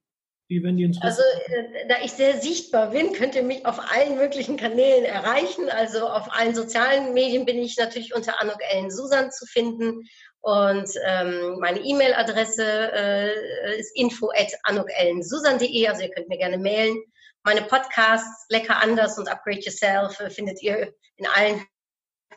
[0.48, 4.18] wie wenn die Also, äh, da ich sehr sichtbar bin, könnt ihr mich auf allen
[4.18, 5.70] möglichen Kanälen erreichen.
[5.70, 10.04] Also auf allen sozialen Medien bin ich natürlich unter Anuk Ellen Susan zu finden.
[10.42, 15.88] Und ähm, meine E-Mail-Adresse äh, ist info at anukellensusan.de.
[15.88, 17.02] Also ihr könnt mir gerne mailen.
[17.44, 21.66] Meine Podcasts Lecker anders und Upgrade Yourself äh, findet ihr in allen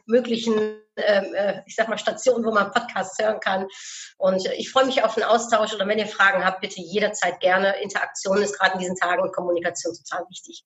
[0.06, 0.54] möglichen,
[0.96, 3.66] ähm, äh, ich sag mal, Stationen, wo man Podcasts hören kann.
[4.18, 7.74] Und ich freue mich auf einen Austausch oder wenn ihr Fragen habt, bitte jederzeit gerne.
[7.82, 10.64] Interaktion ist gerade in diesen Tagen und Kommunikation total wichtig.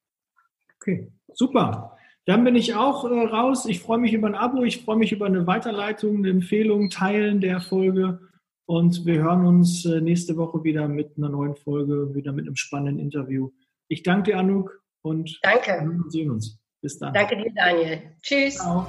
[0.77, 1.97] Okay, super.
[2.27, 3.67] Dann bin ich auch äh, raus.
[3.67, 7.41] Ich freue mich über ein Abo, ich freue mich über eine Weiterleitung, eine Empfehlung, Teilen
[7.41, 8.21] der Folge.
[8.67, 12.57] Und wir hören uns äh, nächste Woche wieder mit einer neuen Folge, wieder mit einem
[12.57, 13.51] spannenden Interview.
[13.89, 15.99] Ich danke dir, Anouk, und danke.
[16.09, 16.60] sehen uns.
[16.83, 17.13] Bis dann.
[17.13, 18.03] Danke dir, Daniel.
[18.23, 18.55] Tschüss.
[18.57, 18.87] Ciao.